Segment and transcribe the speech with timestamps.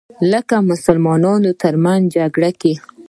[0.31, 2.73] لکه مسلمانانو تر منځ جګړو کې